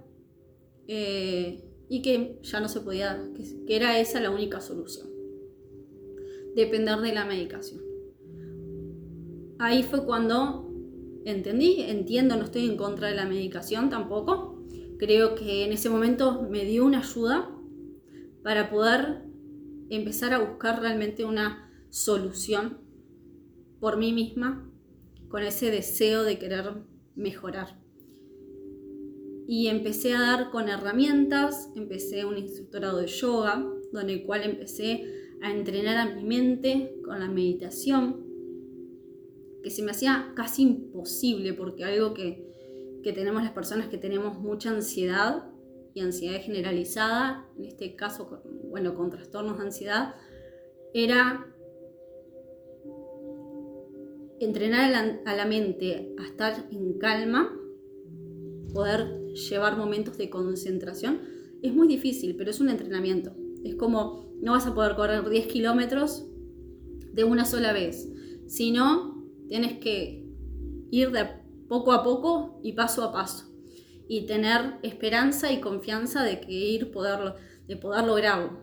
Eh, 0.88 1.64
y 1.94 2.02
que 2.02 2.40
ya 2.42 2.60
no 2.60 2.68
se 2.68 2.82
podía, 2.82 3.24
que, 3.36 3.76
era 3.76 4.00
esa 4.00 4.20
la 4.20 4.32
única 4.32 4.62
solución, 4.62 5.08
depender 6.56 6.98
de 7.02 7.14
la 7.14 7.24
medicación. 7.24 7.82
Ahí 9.60 9.84
fue 9.84 10.04
cuando 10.04 10.74
entendí, 11.26 11.82
entiendo, 11.82 12.36
no 12.36 12.46
estoy 12.46 12.66
en 12.66 12.78
contra 12.78 13.10
de 13.10 13.16
la 13.16 13.26
medicación 13.26 13.92
tampoco, 13.92 14.66
creo 14.98 15.36
que 15.36 15.66
en 15.66 15.72
ese 15.72 15.90
momento 15.90 16.42
me 16.50 16.66
dio 16.66 16.84
una 16.84 17.00
ayuda 17.00 17.56
para 18.42 18.70
poder 18.70 19.24
empezar 19.90 20.34
a 20.34 20.40
buscar 20.40 20.82
realmente 20.82 21.26
una 21.26 21.72
solución 21.90 22.80
por 23.80 23.98
mí 23.98 24.14
misma, 24.14 24.68
con 25.34 25.42
ese 25.42 25.72
deseo 25.72 26.22
de 26.22 26.38
querer 26.38 26.76
mejorar. 27.16 27.80
Y 29.48 29.66
empecé 29.66 30.14
a 30.14 30.20
dar 30.20 30.52
con 30.52 30.70
herramientas, 30.70 31.72
empecé 31.76 32.24
un 32.24 32.38
instructorado 32.38 33.00
de 33.00 33.08
yoga, 33.08 33.68
donde 33.92 34.14
el 34.14 34.26
cual 34.28 34.44
empecé 34.44 35.04
a 35.42 35.52
entrenar 35.52 35.98
a 35.98 36.14
mi 36.14 36.24
mente 36.24 36.94
con 37.04 37.20
la 37.20 37.30
meditación, 37.30 38.24
que 39.64 39.72
se 39.72 39.82
me 39.82 39.90
hacía 39.90 40.34
casi 40.36 40.62
imposible, 40.62 41.56
porque 41.56 41.84
algo 41.84 42.14
que, 42.14 42.46
que 43.02 43.12
tenemos 43.12 43.42
las 43.42 43.54
personas 43.54 43.88
que 43.88 43.98
tenemos 43.98 44.38
mucha 44.38 44.70
ansiedad 44.70 45.50
y 45.96 46.02
ansiedad 46.02 46.42
generalizada, 46.44 47.50
en 47.58 47.66
este 47.66 47.96
caso, 47.96 48.44
bueno, 48.70 48.94
con 48.94 49.10
trastornos 49.10 49.58
de 49.58 49.64
ansiedad, 49.64 50.14
era 50.94 51.53
entrenar 54.44 54.94
a 55.26 55.36
la, 55.36 55.46
mente 55.46 56.14
a 56.18 56.26
estar 56.26 56.68
en 56.72 56.98
calma, 56.98 57.54
poder 58.74 59.32
llevar 59.34 59.78
momentos 59.78 60.18
de 60.18 60.30
concentración, 60.30 61.22
es 61.62 61.74
muy 61.74 61.88
difícil, 61.88 62.36
pero 62.36 62.52
es 62.52 62.60
un 62.60 62.70
entrenamiento. 62.70 63.34
Es 63.64 63.76
como, 63.76 64.34
no 64.42 64.54
vas 64.54 64.68
a 64.68 64.74
poder 64.74 64.96
correr 64.96 65.28
10 65.30 65.48
kilómetros 65.48 66.26
de 67.12 67.24
una 67.24 67.46
sola 67.46 67.74
vez, 67.74 68.10
sino 68.48 69.24
tienes 69.48 69.78
que 69.80 70.26
ir 70.92 71.12
de 71.12 71.28
poco 71.68 71.94
a 71.94 72.04
poco 72.04 72.60
y 72.64 72.74
paso 72.74 73.04
a 73.04 73.12
paso 73.12 73.54
y 74.08 74.26
tener 74.26 74.76
esperanza 74.84 75.52
y 75.52 75.62
confianza 75.62 76.24
de 76.24 76.40
que 76.42 76.52
ir 76.52 76.92
poder, 76.92 77.36
de 77.68 77.78
poder 77.78 78.06
lograrlo. 78.06 78.60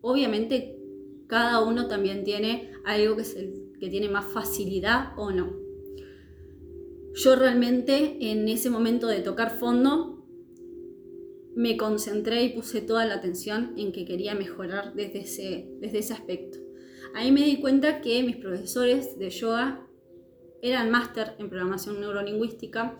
Obviamente 0.00 0.78
cada 1.26 1.62
uno 1.62 1.88
también 1.88 2.24
tiene 2.24 2.72
algo 2.84 3.16
que, 3.16 3.22
es 3.22 3.36
el, 3.36 3.57
que 3.78 3.88
tiene 3.88 4.08
más 4.08 4.26
facilidad 4.26 5.12
o 5.16 5.30
no. 5.30 5.52
Yo 7.14 7.36
realmente 7.36 8.16
en 8.30 8.48
ese 8.48 8.70
momento 8.70 9.06
de 9.08 9.20
tocar 9.20 9.58
fondo 9.58 10.24
me 11.56 11.76
concentré 11.76 12.44
y 12.44 12.50
puse 12.50 12.80
toda 12.80 13.04
la 13.04 13.14
atención 13.14 13.74
en 13.76 13.90
que 13.90 14.04
quería 14.04 14.34
mejorar 14.34 14.94
desde 14.94 15.20
ese, 15.20 15.68
desde 15.80 15.98
ese 15.98 16.12
aspecto. 16.12 16.58
Ahí 17.14 17.32
me 17.32 17.44
di 17.44 17.60
cuenta 17.60 18.00
que 18.00 18.22
mis 18.22 18.36
profesores 18.36 19.18
de 19.18 19.30
yoga 19.30 19.84
eran 20.62 20.90
máster 20.90 21.34
en 21.38 21.48
programación 21.48 22.00
neurolingüística 22.00 22.98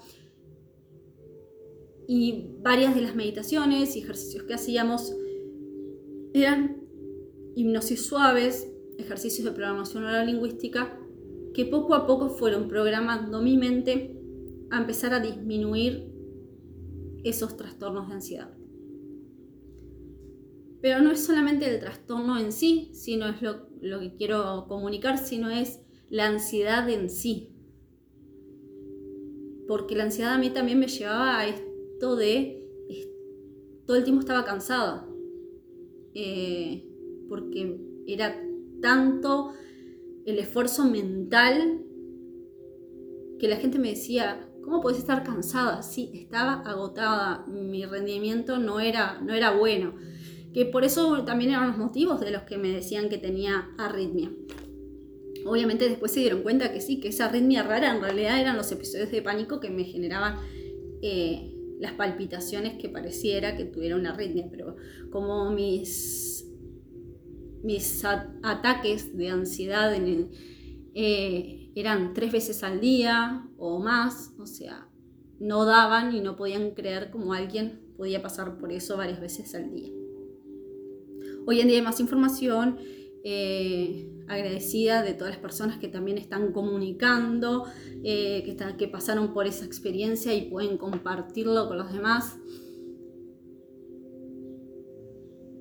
y 2.08 2.56
varias 2.60 2.94
de 2.94 3.02
las 3.02 3.14
meditaciones 3.14 3.94
y 3.94 4.00
ejercicios 4.00 4.44
que 4.44 4.54
hacíamos 4.54 5.14
eran 6.32 6.82
hipnosis 7.54 8.06
suaves, 8.06 8.70
ejercicios 8.98 9.44
de 9.44 9.52
programación 9.52 10.04
neurolingüística 10.04 10.98
que 11.54 11.64
poco 11.64 11.94
a 11.94 12.06
poco 12.06 12.28
fueron 12.28 12.68
programando 12.68 13.40
mi 13.40 13.56
mente 13.56 14.14
a 14.70 14.78
empezar 14.78 15.14
a 15.14 15.20
disminuir 15.20 16.12
esos 17.24 17.56
trastornos 17.56 18.08
de 18.08 18.14
ansiedad. 18.14 18.54
Pero 20.80 21.00
no 21.02 21.10
es 21.10 21.24
solamente 21.24 21.72
el 21.72 21.80
trastorno 21.80 22.38
en 22.38 22.52
sí, 22.52 22.90
sino 22.92 23.28
es 23.28 23.42
lo, 23.42 23.68
lo 23.80 23.98
que 24.00 24.14
quiero 24.14 24.66
comunicar, 24.68 25.18
sino 25.18 25.50
es 25.50 25.80
la 26.10 26.26
ansiedad 26.26 26.88
en 26.88 27.10
sí. 27.10 27.50
Porque 29.66 29.96
la 29.96 30.04
ansiedad 30.04 30.34
a 30.34 30.38
mí 30.38 30.50
también 30.50 30.78
me 30.78 30.86
llevaba 30.86 31.40
a 31.40 31.48
esto 31.48 32.16
de 32.16 32.58
todo 33.88 33.96
el 33.96 34.04
tiempo 34.04 34.20
estaba 34.20 34.44
cansada. 34.44 35.08
Eh, 36.14 36.84
porque 37.28 37.80
era 38.06 38.40
tanto 38.80 39.52
el 40.24 40.38
esfuerzo 40.38 40.84
mental 40.84 41.84
que 43.38 43.48
la 43.48 43.56
gente 43.56 43.78
me 43.78 43.90
decía, 43.90 44.48
¿Cómo 44.68 44.82
puedes 44.82 44.98
estar 44.98 45.24
cansada? 45.24 45.82
Sí, 45.82 46.10
estaba 46.12 46.60
agotada, 46.60 47.46
mi 47.46 47.86
rendimiento 47.86 48.58
no 48.58 48.80
era, 48.80 49.18
no 49.22 49.32
era 49.32 49.50
bueno. 49.50 49.94
Que 50.52 50.66
por 50.66 50.84
eso 50.84 51.24
también 51.24 51.52
eran 51.52 51.68
los 51.68 51.78
motivos 51.78 52.20
de 52.20 52.30
los 52.30 52.42
que 52.42 52.58
me 52.58 52.68
decían 52.68 53.08
que 53.08 53.16
tenía 53.16 53.70
arritmia. 53.78 54.30
Obviamente 55.46 55.88
después 55.88 56.12
se 56.12 56.20
dieron 56.20 56.42
cuenta 56.42 56.70
que 56.70 56.82
sí, 56.82 57.00
que 57.00 57.08
esa 57.08 57.30
arritmia 57.30 57.62
rara 57.62 57.96
en 57.96 58.02
realidad 58.02 58.38
eran 58.38 58.58
los 58.58 58.70
episodios 58.70 59.10
de 59.10 59.22
pánico 59.22 59.58
que 59.58 59.70
me 59.70 59.84
generaban 59.84 60.36
eh, 61.00 61.50
las 61.80 61.92
palpitaciones 61.92 62.74
que 62.78 62.90
pareciera 62.90 63.56
que 63.56 63.64
tuviera 63.64 63.96
una 63.96 64.12
arritmia, 64.12 64.48
pero 64.50 64.76
como 65.08 65.50
mis, 65.50 66.27
mis 67.62 68.04
ataques 68.04 69.16
de 69.16 69.30
ansiedad 69.30 69.92
eh, 70.94 71.70
eran 71.74 72.14
tres 72.14 72.32
veces 72.32 72.62
al 72.62 72.80
día 72.80 73.48
o 73.56 73.78
más, 73.80 74.32
o 74.38 74.46
sea, 74.46 74.88
no 75.38 75.64
daban 75.64 76.14
y 76.14 76.20
no 76.20 76.36
podían 76.36 76.72
creer 76.72 77.10
cómo 77.10 77.32
alguien 77.32 77.80
podía 77.96 78.22
pasar 78.22 78.58
por 78.58 78.72
eso 78.72 78.96
varias 78.96 79.20
veces 79.20 79.54
al 79.54 79.70
día. 79.70 79.90
Hoy 81.46 81.60
en 81.60 81.68
día 81.68 81.78
hay 81.78 81.82
más 81.82 82.00
información, 82.00 82.78
eh, 83.24 84.08
agradecida 84.28 85.02
de 85.02 85.14
todas 85.14 85.34
las 85.34 85.40
personas 85.40 85.78
que 85.78 85.88
también 85.88 86.18
están 86.18 86.52
comunicando, 86.52 87.64
eh, 88.04 88.42
que, 88.44 88.56
que 88.76 88.88
pasaron 88.88 89.32
por 89.32 89.46
esa 89.46 89.64
experiencia 89.64 90.34
y 90.34 90.50
pueden 90.50 90.76
compartirlo 90.76 91.68
con 91.68 91.78
los 91.78 91.92
demás. 91.92 92.38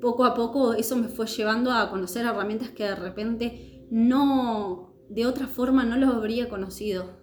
Poco 0.01 0.25
a 0.25 0.35
poco 0.35 0.73
eso 0.73 0.95
me 0.95 1.07
fue 1.07 1.25
llevando 1.25 1.71
a 1.71 1.89
conocer 1.89 2.25
herramientas 2.25 2.69
que 2.69 2.83
de 2.83 2.95
repente 2.95 3.87
no, 3.89 4.93
de 5.09 5.25
otra 5.25 5.47
forma 5.47 5.85
no 5.85 5.97
lo 5.97 6.07
habría 6.07 6.49
conocido. 6.49 7.17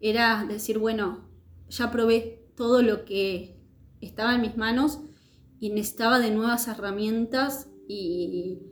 Era 0.00 0.44
decir, 0.48 0.78
bueno, 0.78 1.28
ya 1.68 1.90
probé 1.90 2.48
todo 2.56 2.82
lo 2.82 3.04
que 3.04 3.60
estaba 4.00 4.34
en 4.34 4.40
mis 4.40 4.56
manos 4.56 5.00
y 5.60 5.70
necesitaba 5.70 6.18
de 6.18 6.30
nuevas 6.30 6.68
herramientas 6.68 7.68
y, 7.88 8.70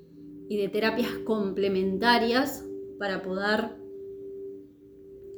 de 0.49 0.69
terapias 0.69 1.11
complementarias 1.25 2.63
para 2.99 3.23
poder 3.23 3.71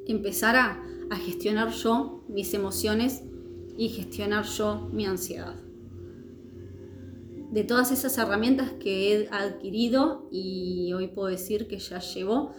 empezar 0.08 0.56
a, 0.56 0.82
a 1.08 1.16
gestionar 1.16 1.70
yo 1.70 2.24
mis 2.28 2.52
emociones 2.52 3.22
y 3.76 3.90
gestionar 3.90 4.44
yo 4.44 4.88
mi 4.92 5.06
ansiedad 5.06 5.63
de 7.54 7.62
todas 7.62 7.92
esas 7.92 8.18
herramientas 8.18 8.72
que 8.80 9.12
he 9.12 9.28
adquirido 9.28 10.28
y 10.32 10.92
hoy 10.92 11.06
puedo 11.06 11.28
decir 11.28 11.68
que 11.68 11.78
ya 11.78 12.00
llevo 12.00 12.50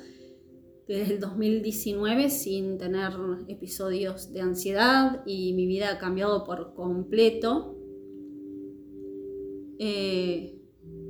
desde 0.88 1.15
el 1.15 1.19
2019 1.19 2.29
sin 2.29 2.77
tener 2.77 3.12
episodios 3.49 4.31
de 4.31 4.39
ansiedad 4.39 5.21
y 5.25 5.51
mi 5.51 5.67
vida 5.67 5.91
ha 5.91 5.97
cambiado 5.97 6.45
por 6.45 6.73
completo, 6.75 7.75
eh, 9.79 10.62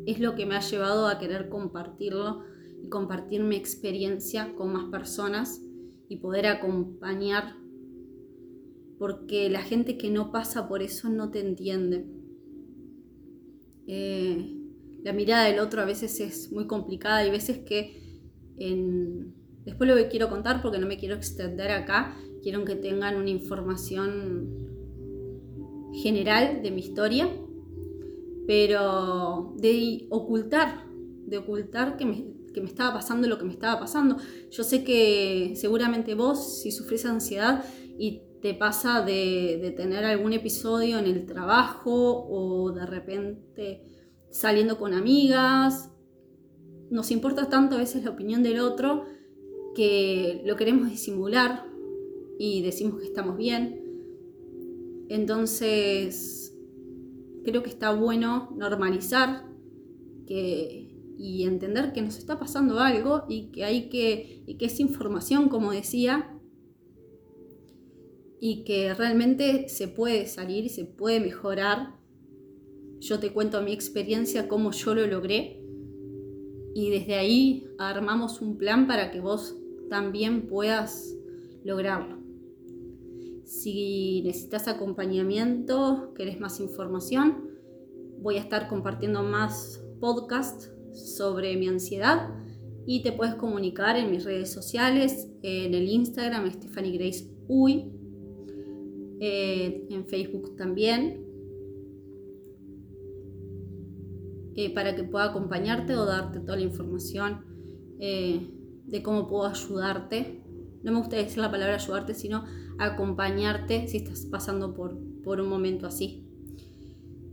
es 0.07 0.19
lo 0.19 0.33
que 0.33 0.47
me 0.47 0.55
ha 0.55 0.61
llevado 0.61 1.05
a 1.05 1.19
querer 1.19 1.47
compartirlo 1.47 2.41
y 2.81 2.89
compartir 2.89 3.43
mi 3.43 3.55
experiencia 3.55 4.55
con 4.55 4.73
más 4.73 4.85
personas 4.85 5.61
y 6.09 6.17
poder 6.17 6.47
acompañar, 6.47 7.55
porque 8.97 9.47
la 9.47 9.61
gente 9.61 9.95
que 9.95 10.09
no 10.09 10.31
pasa 10.31 10.67
por 10.67 10.81
eso 10.81 11.07
no 11.09 11.29
te 11.29 11.41
entiende 11.41 12.14
eh, 13.87 14.55
la 15.03 15.13
mirada 15.13 15.45
del 15.45 15.59
otro 15.59 15.81
a 15.81 15.85
veces 15.85 16.19
es 16.19 16.51
muy 16.51 16.67
complicada. 16.67 17.17
Hay 17.17 17.29
veces 17.31 17.59
que 17.59 18.03
después 19.65 19.89
lo 19.89 19.95
que 19.95 20.07
quiero 20.07 20.29
contar 20.29 20.61
porque 20.61 20.79
no 20.79 20.87
me 20.87 20.97
quiero 20.97 21.15
extender 21.15 21.71
acá. 21.71 22.17
Quiero 22.41 22.65
que 22.65 22.75
tengan 22.75 23.15
una 23.15 23.29
información 23.29 24.65
general 25.93 26.61
de 26.61 26.71
mi 26.71 26.81
historia, 26.81 27.29
pero 28.47 29.53
de 29.57 30.07
ocultar, 30.09 30.85
de 31.25 31.37
ocultar 31.37 31.97
que 31.97 32.05
me, 32.05 32.35
estaba 32.65 32.93
pasando 32.95 33.27
lo 33.27 33.37
que 33.37 33.45
me 33.45 33.53
estaba 33.53 33.79
pasando. 33.79 34.17
Yo 34.51 34.63
sé 34.63 34.83
que 34.83 35.53
seguramente 35.55 36.15
vos, 36.15 36.61
si 36.61 36.71
sufrís 36.71 37.05
ansiedad 37.05 37.63
y 37.97 38.21
te 38.45 38.53
pasa 38.53 39.01
de, 39.01 39.73
tener 39.75 40.05
algún 40.05 40.31
episodio 40.31 40.99
en 40.99 41.07
el 41.07 41.25
trabajo 41.25 42.27
o 42.29 42.71
de 42.73 42.85
repente 42.85 43.81
saliendo 44.29 44.77
con 44.77 44.93
amigas. 44.93 45.89
Nos 46.91 47.09
importa 47.09 47.49
tanto 47.49 47.73
a 47.73 47.79
veces 47.79 48.03
la 48.03 48.11
opinión 48.11 48.43
del 48.43 48.59
otro 48.59 49.05
que 49.73 50.43
lo 50.45 50.57
queremos 50.57 50.91
disimular 50.91 51.65
y 52.37 52.61
decimos 52.61 52.99
que 52.99 53.07
estamos 53.07 53.35
bien. 53.35 53.81
Entonces, 55.09 56.55
creo 57.45 57.63
que 57.63 57.71
está 57.71 57.95
bueno 57.95 58.51
normalizar 58.55 59.49
y 60.27 61.45
entender 61.45 61.93
que 61.93 62.03
nos 62.03 62.19
está 62.19 62.37
pasando 62.37 62.79
algo 62.79 63.23
y 63.27 63.47
que 63.47 63.63
hay 63.63 63.89
que, 63.89 64.43
y 64.45 64.57
que 64.59 64.67
es 64.67 64.79
información, 64.79 65.49
como 65.49 65.71
decía, 65.71 66.34
y 68.39 68.63
que 68.63 68.93
realmente 68.93 69.69
se 69.69 69.87
puede 69.87 70.27
salir 70.27 70.65
y 70.65 70.69
se 70.69 70.85
puede 70.85 71.19
mejorar. 71.19 71.95
Yo 72.99 73.19
te 73.19 73.31
cuento 73.31 73.61
mi 73.61 73.73
experiencia, 73.73 74.47
cómo 74.47 74.71
yo 74.71 74.95
lo 74.95 75.07
logré 75.07 75.61
y 76.75 76.89
desde 76.89 77.15
ahí 77.15 77.67
armamos 77.77 78.41
un 78.41 78.57
plan 78.57 78.85
para 78.85 79.09
que 79.09 79.21
vos 79.21 79.55
también 79.89 80.47
puedas 80.47 81.15
lograrlo. 81.63 82.19
Si 83.45 84.21
necesitas 84.23 84.67
acompañamiento, 84.67 86.13
querés 86.15 86.39
más 86.39 86.59
información, 86.59 87.49
voy 88.19 88.35
a 88.35 88.41
estar 88.41 88.67
compartiendo 88.67 89.23
más 89.23 89.81
podcasts 90.01 90.71
sobre 90.93 91.55
mi 91.55 91.67
ansiedad 91.67 92.29
y 92.85 93.03
te 93.03 93.11
puedes 93.11 93.35
comunicar 93.35 93.95
en 93.95 94.11
mis 94.11 94.25
redes 94.25 94.51
sociales, 94.51 95.29
en 95.43 95.73
el 95.73 95.87
Instagram 95.87 96.51
Stephanie 96.51 96.97
Grace 96.97 97.31
Uy, 97.47 97.91
eh, 99.19 99.87
en 99.89 100.05
Facebook 100.05 100.57
también, 100.57 101.23
eh, 104.55 104.73
para 104.73 104.95
que 104.95 105.03
pueda 105.03 105.25
acompañarte 105.25 105.95
o 105.95 106.05
darte 106.05 106.41
toda 106.41 106.57
la 106.57 106.63
información 106.63 107.45
eh, 107.99 108.41
de 108.85 109.03
cómo 109.03 109.27
puedo 109.27 109.45
ayudarte. 109.45 110.41
No 110.83 110.91
me 110.91 110.99
gusta 110.99 111.15
decir 111.15 111.37
la 111.37 111.49
palabra 111.49 111.75
ayudarte, 111.75 112.13
sino 112.13 112.43
acompañarte 112.77 113.87
si 113.87 113.97
estás 113.97 114.25
pasando 114.25 114.73
por, 114.73 114.97
por 115.23 115.39
un 115.39 115.47
momento 115.47 115.87
así. 115.87 116.27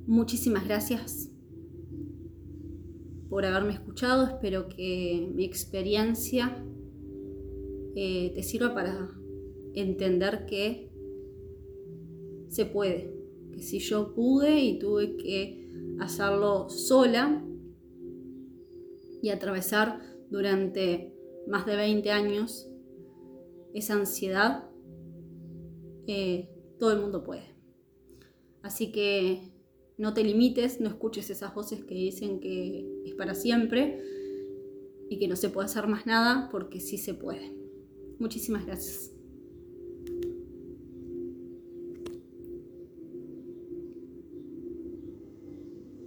Muchísimas 0.06 0.64
gracias 0.64 1.30
por 3.28 3.44
haberme 3.44 3.72
escuchado. 3.72 4.26
Espero 4.26 4.68
que 4.68 5.30
mi 5.34 5.44
experiencia 5.44 6.64
te 7.94 8.42
sirva 8.42 8.72
para 8.72 9.10
entender 9.74 10.46
que 10.46 10.91
se 12.52 12.66
puede. 12.66 13.10
Que 13.52 13.62
si 13.62 13.78
yo 13.78 14.14
pude 14.14 14.60
y 14.60 14.78
tuve 14.78 15.16
que 15.16 15.70
hacerlo 16.00 16.68
sola 16.68 17.42
y 19.22 19.30
atravesar 19.30 20.00
durante 20.30 21.14
más 21.48 21.64
de 21.66 21.76
20 21.76 22.10
años 22.10 22.68
esa 23.72 23.94
ansiedad, 23.94 24.68
eh, 26.06 26.50
todo 26.78 26.92
el 26.92 27.00
mundo 27.00 27.24
puede. 27.24 27.54
Así 28.62 28.92
que 28.92 29.50
no 29.96 30.12
te 30.12 30.22
limites, 30.22 30.80
no 30.80 30.88
escuches 30.88 31.30
esas 31.30 31.54
voces 31.54 31.84
que 31.84 31.94
dicen 31.94 32.40
que 32.40 33.02
es 33.06 33.14
para 33.14 33.34
siempre 33.34 34.02
y 35.08 35.18
que 35.18 35.28
no 35.28 35.36
se 35.36 35.48
puede 35.48 35.66
hacer 35.66 35.86
más 35.86 36.06
nada 36.06 36.48
porque 36.50 36.80
sí 36.80 36.98
se 36.98 37.14
puede. 37.14 37.56
Muchísimas 38.18 38.66
gracias. 38.66 39.11